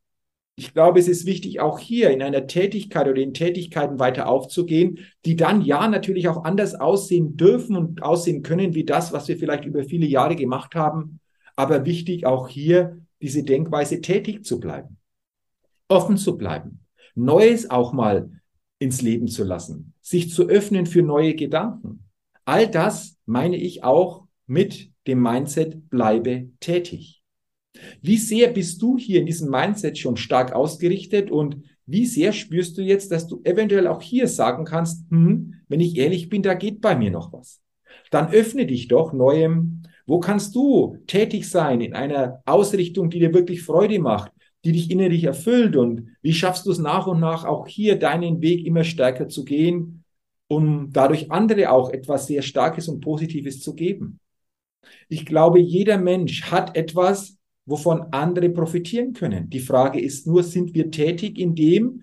Ich 0.58 0.74
glaube, 0.74 0.98
es 0.98 1.06
ist 1.06 1.24
wichtig, 1.24 1.60
auch 1.60 1.78
hier 1.78 2.10
in 2.10 2.20
einer 2.20 2.48
Tätigkeit 2.48 3.06
oder 3.06 3.22
in 3.22 3.32
Tätigkeiten 3.32 4.00
weiter 4.00 4.28
aufzugehen, 4.28 4.98
die 5.24 5.36
dann 5.36 5.62
ja 5.62 5.86
natürlich 5.86 6.26
auch 6.26 6.42
anders 6.42 6.74
aussehen 6.74 7.36
dürfen 7.36 7.76
und 7.76 8.02
aussehen 8.02 8.42
können 8.42 8.74
wie 8.74 8.82
das, 8.82 9.12
was 9.12 9.28
wir 9.28 9.38
vielleicht 9.38 9.66
über 9.66 9.84
viele 9.84 10.06
Jahre 10.06 10.34
gemacht 10.34 10.74
haben. 10.74 11.20
Aber 11.54 11.84
wichtig 11.86 12.26
auch 12.26 12.48
hier, 12.48 12.98
diese 13.22 13.44
Denkweise 13.44 14.00
tätig 14.00 14.44
zu 14.44 14.58
bleiben, 14.58 14.96
offen 15.86 16.16
zu 16.16 16.36
bleiben, 16.36 16.80
Neues 17.14 17.70
auch 17.70 17.92
mal 17.92 18.28
ins 18.80 19.00
Leben 19.00 19.28
zu 19.28 19.44
lassen, 19.44 19.94
sich 20.00 20.32
zu 20.32 20.48
öffnen 20.48 20.86
für 20.86 21.04
neue 21.04 21.36
Gedanken. 21.36 22.08
All 22.44 22.68
das 22.68 23.16
meine 23.26 23.56
ich 23.56 23.84
auch 23.84 24.26
mit 24.48 24.90
dem 25.06 25.22
Mindset 25.22 25.88
bleibe 25.88 26.50
tätig. 26.58 27.17
Wie 28.02 28.16
sehr 28.16 28.48
bist 28.48 28.80
du 28.82 28.98
hier 28.98 29.20
in 29.20 29.26
diesem 29.26 29.50
Mindset 29.50 29.98
schon 29.98 30.16
stark 30.16 30.52
ausgerichtet 30.52 31.30
und 31.30 31.62
wie 31.86 32.06
sehr 32.06 32.32
spürst 32.32 32.76
du 32.76 32.82
jetzt, 32.82 33.10
dass 33.12 33.26
du 33.26 33.40
eventuell 33.44 33.86
auch 33.86 34.02
hier 34.02 34.28
sagen 34.28 34.64
kannst, 34.64 35.10
hm, 35.10 35.54
wenn 35.68 35.80
ich 35.80 35.96
ehrlich 35.96 36.28
bin, 36.28 36.42
da 36.42 36.54
geht 36.54 36.80
bei 36.80 36.96
mir 36.96 37.10
noch 37.10 37.32
was. 37.32 37.60
Dann 38.10 38.30
öffne 38.32 38.66
dich 38.66 38.88
doch 38.88 39.12
neuem. 39.12 39.82
Wo 40.06 40.20
kannst 40.20 40.54
du 40.54 40.96
tätig 41.06 41.48
sein 41.48 41.80
in 41.80 41.94
einer 41.94 42.42
Ausrichtung, 42.46 43.10
die 43.10 43.18
dir 43.18 43.34
wirklich 43.34 43.62
Freude 43.62 43.98
macht? 43.98 44.32
die 44.64 44.72
dich 44.72 44.90
innerlich 44.90 45.24
erfüllt 45.24 45.76
und 45.76 46.16
wie 46.20 46.32
schaffst 46.32 46.66
du 46.66 46.70
es 46.70 46.78
nach 46.78 47.06
und 47.06 47.20
nach 47.20 47.44
auch 47.44 47.66
hier 47.66 47.96
deinen 47.98 48.42
Weg 48.42 48.66
immer 48.66 48.84
stärker 48.84 49.28
zu 49.28 49.44
gehen, 49.44 50.04
um 50.48 50.92
dadurch 50.92 51.30
andere 51.30 51.70
auch 51.70 51.90
etwas 51.90 52.26
sehr 52.26 52.42
Starkes 52.42 52.88
und 52.88 53.00
Positives 53.00 53.60
zu 53.60 53.74
geben. 53.74 54.20
Ich 55.08 55.26
glaube, 55.26 55.60
jeder 55.60 55.98
Mensch 55.98 56.50
hat 56.50 56.76
etwas, 56.76 57.37
wovon 57.68 58.12
andere 58.12 58.48
profitieren 58.48 59.12
können. 59.12 59.50
Die 59.50 59.60
Frage 59.60 60.00
ist 60.00 60.26
nur, 60.26 60.42
sind 60.42 60.74
wir 60.74 60.90
tätig 60.90 61.38
in 61.38 61.54
dem, 61.54 62.02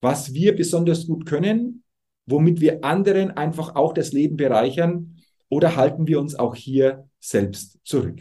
was 0.00 0.34
wir 0.34 0.54
besonders 0.54 1.06
gut 1.06 1.26
können, 1.26 1.84
womit 2.26 2.60
wir 2.60 2.84
anderen 2.84 3.30
einfach 3.30 3.74
auch 3.74 3.94
das 3.94 4.12
Leben 4.12 4.36
bereichern, 4.36 5.16
oder 5.48 5.74
halten 5.74 6.06
wir 6.06 6.20
uns 6.20 6.36
auch 6.36 6.54
hier 6.54 7.08
selbst 7.18 7.78
zurück? 7.82 8.20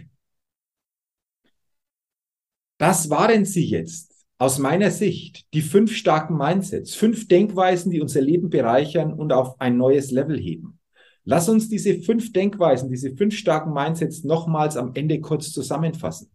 Das 2.79 3.09
waren 3.09 3.45
sie 3.45 3.65
jetzt 3.65 4.25
aus 4.38 4.57
meiner 4.57 4.89
Sicht, 4.89 5.53
die 5.53 5.62
fünf 5.62 5.93
starken 5.93 6.38
Mindsets, 6.38 6.95
fünf 6.95 7.27
Denkweisen, 7.27 7.91
die 7.91 8.00
unser 8.00 8.21
Leben 8.21 8.50
bereichern 8.50 9.13
und 9.13 9.33
auf 9.33 9.59
ein 9.59 9.77
neues 9.77 10.12
Level 10.12 10.39
heben. 10.39 10.79
Lass 11.25 11.50
uns 11.50 11.67
diese 11.67 12.00
fünf 12.00 12.31
Denkweisen, 12.31 12.89
diese 12.89 13.15
fünf 13.15 13.36
starken 13.36 13.74
Mindsets 13.74 14.24
nochmals 14.24 14.77
am 14.77 14.91
Ende 14.95 15.19
kurz 15.19 15.51
zusammenfassen. 15.51 16.31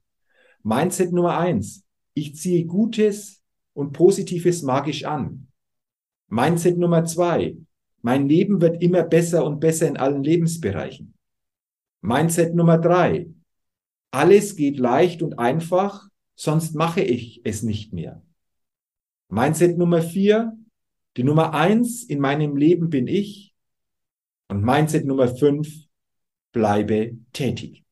Mindset 0.65 1.13
Nummer 1.13 1.39
eins. 1.39 1.85
Ich 2.15 2.37
ziehe 2.37 2.65
Gutes 2.65 3.43
und 3.75 3.93
Positives 3.93 4.63
magisch 4.63 5.05
an. 5.05 5.49
Mindset 6.29 6.79
Nummer 6.79 7.05
zwei. 7.05 7.57
Mein 8.01 8.29
Leben 8.29 8.61
wird 8.61 8.83
immer 8.83 9.03
besser 9.03 9.45
und 9.45 9.61
besser 9.61 9.89
in 9.89 9.99
allen 9.99 10.25
Lebensbereichen. 10.25 11.15
Mindset 12.01 12.55
Nummer 12.55 12.79
drei. 12.79 13.29
Alles 14.11 14.57
geht 14.57 14.79
leicht 14.79 15.23
und 15.23 15.39
einfach 15.39 16.09
sonst 16.35 16.75
mache 16.75 17.03
ich 17.03 17.43
es 17.45 17.63
nicht 17.63 17.93
mehr. 17.93 18.23
Mindset 19.29 19.77
Nummer 19.77 20.01
vier, 20.01 20.57
die 21.17 21.25
Nummer 21.25 21.53
eins 21.53 22.05
in 22.05 22.21
meinem 22.21 22.57
Leben 22.57 22.89
bin 22.89 23.07
ich. 23.07 23.55
Und 24.49 24.63
Mindset 24.63 25.05
Nummer 25.05 25.29
fünf, 25.29 25.69
bleibe 26.53 27.19
tätig. 27.33 27.84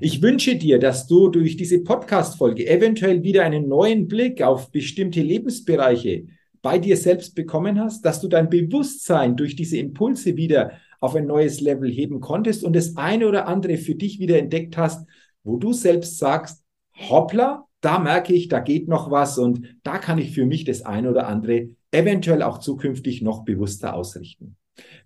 Ich 0.00 0.22
wünsche 0.22 0.56
dir, 0.56 0.78
dass 0.78 1.06
du 1.06 1.28
durch 1.28 1.56
diese 1.56 1.80
Podcast-Folge 1.82 2.68
eventuell 2.68 3.22
wieder 3.22 3.44
einen 3.44 3.68
neuen 3.68 4.08
Blick 4.08 4.42
auf 4.42 4.70
bestimmte 4.70 5.20
Lebensbereiche 5.20 6.26
bei 6.62 6.78
dir 6.78 6.96
selbst 6.96 7.34
bekommen 7.34 7.80
hast, 7.80 8.04
dass 8.04 8.20
du 8.20 8.28
dein 8.28 8.48
Bewusstsein 8.48 9.36
durch 9.36 9.56
diese 9.56 9.78
Impulse 9.78 10.36
wieder 10.36 10.72
auf 11.00 11.14
ein 11.14 11.26
neues 11.26 11.60
Level 11.60 11.90
heben 11.90 12.20
konntest 12.20 12.64
und 12.64 12.74
das 12.74 12.96
eine 12.96 13.28
oder 13.28 13.46
andere 13.46 13.76
für 13.76 13.94
dich 13.94 14.18
wieder 14.18 14.38
entdeckt 14.38 14.76
hast, 14.76 15.06
wo 15.44 15.56
du 15.56 15.72
selbst 15.72 16.18
sagst, 16.18 16.64
hoppla, 17.08 17.66
da 17.80 17.98
merke 17.98 18.34
ich, 18.34 18.48
da 18.48 18.58
geht 18.58 18.88
noch 18.88 19.10
was 19.10 19.38
und 19.38 19.76
da 19.84 19.98
kann 19.98 20.18
ich 20.18 20.32
für 20.32 20.46
mich 20.46 20.64
das 20.64 20.82
eine 20.82 21.10
oder 21.10 21.28
andere 21.28 21.68
eventuell 21.92 22.42
auch 22.42 22.58
zukünftig 22.58 23.22
noch 23.22 23.44
bewusster 23.44 23.94
ausrichten. 23.94 24.56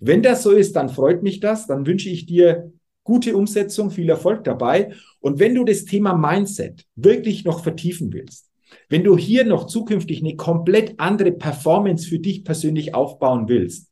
Wenn 0.00 0.22
das 0.22 0.42
so 0.42 0.50
ist, 0.50 0.76
dann 0.76 0.88
freut 0.88 1.22
mich 1.22 1.40
das, 1.40 1.66
dann 1.66 1.86
wünsche 1.86 2.08
ich 2.08 2.26
dir 2.26 2.72
gute 3.04 3.36
Umsetzung, 3.36 3.90
viel 3.90 4.08
Erfolg 4.08 4.44
dabei. 4.44 4.92
Und 5.20 5.38
wenn 5.38 5.54
du 5.54 5.64
das 5.64 5.84
Thema 5.84 6.14
Mindset 6.14 6.86
wirklich 6.94 7.44
noch 7.44 7.62
vertiefen 7.62 8.12
willst, 8.12 8.50
wenn 8.88 9.04
du 9.04 9.16
hier 9.16 9.44
noch 9.44 9.66
zukünftig 9.66 10.20
eine 10.20 10.36
komplett 10.36 10.98
andere 10.98 11.32
Performance 11.32 12.08
für 12.08 12.18
dich 12.18 12.44
persönlich 12.44 12.94
aufbauen 12.94 13.48
willst, 13.48 13.90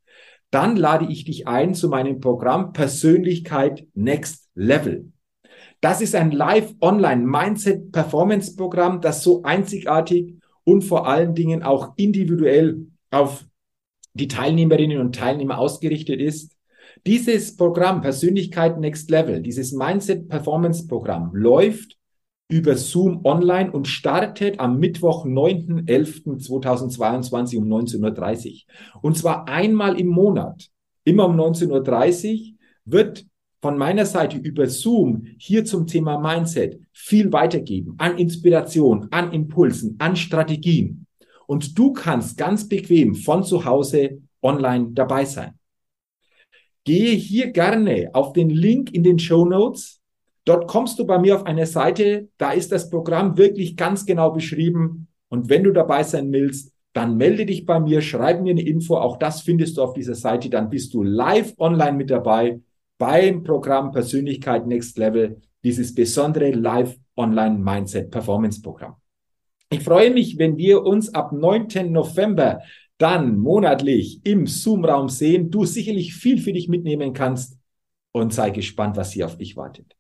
dann 0.51 0.77
lade 0.77 1.07
ich 1.09 1.25
dich 1.25 1.47
ein 1.47 1.75
zu 1.75 1.89
meinem 1.89 2.21
Programm 2.21 2.73
Persönlichkeit 2.73 3.87
Next 3.95 4.49
Level. 4.55 5.13
Das 5.81 6.01
ist 6.01 6.15
ein 6.15 6.31
Live-Online-Mindset-Performance-Programm, 6.33 9.01
das 9.01 9.23
so 9.23 9.43
einzigartig 9.43 10.35
und 10.65 10.83
vor 10.83 11.09
allen 11.09 11.35
Dingen 11.35 11.63
auch 11.63 11.95
individuell 11.97 12.87
auf 13.11 13.47
die 14.13 14.29
Teilnehmerinnen 14.29 14.99
und 14.99 15.15
Teilnehmer 15.15 15.59
ausgerichtet 15.59 16.21
ist. 16.21 16.55
Dieses 17.07 17.57
Programm 17.57 18.03
Persönlichkeit 18.03 18.79
Next 18.79 19.11
Level, 19.11 19.41
dieses 19.41 19.73
Mindset 19.73 20.29
Performance 20.29 20.87
Programm 20.87 21.35
läuft 21.35 21.97
über 22.51 22.77
Zoom 22.77 23.25
online 23.25 23.73
und 23.73 23.89
startet 23.89 24.61
am 24.61 24.79
Mittwoch, 24.79 25.25
9.11.2022 25.25 27.57
um 27.57 27.65
19.30 27.69 28.53
Uhr. 28.53 28.59
Und 29.03 29.17
zwar 29.17 29.49
einmal 29.49 29.99
im 29.99 30.09
Monat, 30.09 30.69
immer 31.05 31.25
um 31.27 31.41
19.30 31.41 32.33
Uhr, 32.33 32.39
wird 32.85 33.25
von 33.63 33.79
meiner 33.79 34.05
Seite 34.05 34.37
über 34.39 34.67
Zoom 34.67 35.27
hier 35.39 35.65
zum 35.65 35.87
Thema 35.87 36.19
Mindset 36.19 36.81
viel 36.93 37.33
weitergeben 37.33 37.95
an 37.99 38.19
Inspiration, 38.19 39.07
an 39.11 39.33
Impulsen, 39.33 39.95
an 39.99 40.17
Strategien. 40.17 41.07
Und 41.47 41.79
du 41.79 41.93
kannst 41.93 42.37
ganz 42.37 42.69
bequem 42.69 43.15
von 43.15 43.45
zu 43.45 43.65
Hause 43.65 44.21
online 44.43 44.89
dabei 44.93 45.25
sein. 45.25 45.55
Gehe 46.85 47.15
hier 47.15 47.51
gerne 47.53 48.11
auf 48.13 48.33
den 48.33 48.51
Link 48.51 48.93
in 48.93 49.03
den 49.03 49.19
Show 49.19 49.45
Notes 49.45 50.01
Dort 50.45 50.67
kommst 50.67 50.99
du 50.99 51.07
bei 51.07 51.19
mir 51.19 51.37
auf 51.37 51.47
eine 51.47 51.67
Seite, 51.67 52.29
da 52.39 52.53
ist 52.53 52.73
das 52.73 52.89
Programm 52.89 53.37
wirklich 53.37 53.77
ganz 53.77 54.07
genau 54.07 54.31
beschrieben. 54.31 55.09
Und 55.29 55.49
wenn 55.49 55.65
du 55.65 55.73
dabei 55.73 56.03
sein 56.03 56.33
willst, 56.33 56.73
dann 56.93 57.17
melde 57.17 57.47
dich 57.47 57.67
bei 57.67 57.79
mir, 57.79 58.01
schreib 58.01 58.43
mir 58.43 58.51
eine 58.51 58.63
Info. 58.63 58.97
Auch 58.97 59.17
das 59.19 59.43
findest 59.43 59.77
du 59.77 59.83
auf 59.83 59.93
dieser 59.93 60.15
Seite. 60.15 60.51
Dann 60.51 60.71
bist 60.71 60.93
du 60.95 61.03
live 61.03 61.55
online 61.59 61.97
mit 61.97 62.11
dabei 62.11 62.61
beim 62.99 63.45
Programm 63.45 63.93
Persönlichkeit 63.93 64.67
Next 64.67 64.99
Level, 64.99 65.41
dieses 65.63 65.95
besondere 65.95 66.51
Live 66.51 66.97
Online 67.17 67.57
Mindset 67.57 68.11
Performance 68.11 68.61
Programm. 68.61 68.97
Ich 69.71 69.85
freue 69.85 70.11
mich, 70.11 70.37
wenn 70.37 70.57
wir 70.57 70.83
uns 70.83 71.15
ab 71.15 71.33
9. 71.33 71.93
November 71.93 72.61
dann 73.01 73.39
monatlich 73.39 74.21
im 74.25 74.47
Zoom-Raum 74.47 75.09
sehen. 75.09 75.51
Du 75.51 75.65
sicherlich 75.65 76.15
viel 76.15 76.39
für 76.39 76.53
dich 76.53 76.69
mitnehmen 76.69 77.15
kannst 77.15 77.59
und 78.13 78.35
sei 78.35 78.51
gespannt, 78.51 78.97
was 78.97 79.13
hier 79.13 79.27
auf 79.27 79.39
dich 79.39 79.57
wartet. 79.57 79.97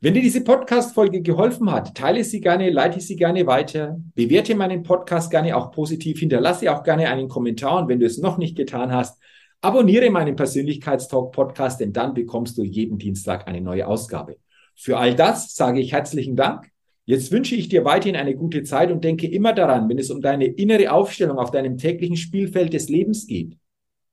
Wenn 0.00 0.12
dir 0.12 0.22
diese 0.22 0.42
Podcast-Folge 0.42 1.22
geholfen 1.22 1.70
hat, 1.70 1.94
teile 1.94 2.24
sie 2.24 2.40
gerne, 2.40 2.68
leite 2.70 3.00
sie 3.00 3.16
gerne 3.16 3.46
weiter, 3.46 3.96
bewerte 4.14 4.54
meinen 4.54 4.82
Podcast 4.82 5.30
gerne 5.30 5.56
auch 5.56 5.70
positiv, 5.70 6.18
hinterlasse 6.18 6.70
auch 6.74 6.82
gerne 6.82 7.08
einen 7.08 7.28
Kommentar 7.28 7.80
und 7.80 7.88
wenn 7.88 8.00
du 8.00 8.06
es 8.06 8.18
noch 8.18 8.36
nicht 8.36 8.56
getan 8.56 8.92
hast, 8.92 9.18
abonniere 9.60 10.10
meinen 10.10 10.36
Persönlichkeitstalk-Podcast, 10.36 11.80
denn 11.80 11.92
dann 11.92 12.12
bekommst 12.12 12.58
du 12.58 12.64
jeden 12.64 12.98
Dienstag 12.98 13.46
eine 13.46 13.60
neue 13.60 13.86
Ausgabe. 13.86 14.36
Für 14.74 14.98
all 14.98 15.14
das 15.14 15.54
sage 15.54 15.80
ich 15.80 15.92
herzlichen 15.92 16.36
Dank. 16.36 16.73
Jetzt 17.06 17.30
wünsche 17.32 17.54
ich 17.54 17.68
dir 17.68 17.84
weiterhin 17.84 18.16
eine 18.16 18.34
gute 18.34 18.62
Zeit 18.62 18.90
und 18.90 19.04
denke 19.04 19.26
immer 19.26 19.52
daran, 19.52 19.88
wenn 19.88 19.98
es 19.98 20.10
um 20.10 20.22
deine 20.22 20.46
innere 20.46 20.90
Aufstellung 20.90 21.38
auf 21.38 21.50
deinem 21.50 21.76
täglichen 21.76 22.16
Spielfeld 22.16 22.72
des 22.72 22.88
Lebens 22.88 23.26
geht. 23.26 23.58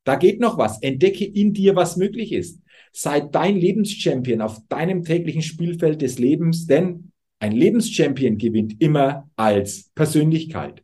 Da 0.04 0.15
geht 0.15 0.41
noch 0.41 0.58
was. 0.58 0.82
Entdecke 0.82 1.23
in 1.23 1.54
dir, 1.54 1.75
was 1.75 1.95
möglich 1.95 2.34
ist. 2.34 2.60
Sei 2.91 3.21
dein 3.21 3.56
Lebenschampion 3.56 4.41
auf 4.41 4.58
deinem 4.67 5.04
täglichen 5.04 5.41
Spielfeld 5.41 6.01
des 6.01 6.19
Lebens, 6.19 6.65
denn 6.65 7.12
ein 7.39 7.54
Lebenschampion 7.54 8.38
gewinnt 8.38 8.82
immer 8.82 9.30
als 9.38 9.89
Persönlichkeit. 9.95 10.84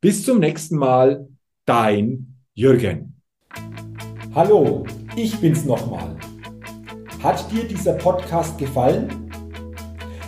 Bis 0.00 0.24
zum 0.24 0.38
nächsten 0.38 0.76
Mal, 0.76 1.28
dein 1.64 2.36
Jürgen. 2.54 3.20
Hallo, 4.34 4.86
ich 5.16 5.36
bin's 5.38 5.64
nochmal. 5.64 6.16
Hat 7.20 7.50
dir 7.50 7.64
dieser 7.64 7.94
Podcast 7.94 8.58
gefallen? 8.58 9.21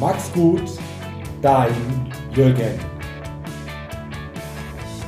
Mach's 0.00 0.32
gut, 0.32 0.62
dein 1.42 2.10
Jürgen. 2.34 2.89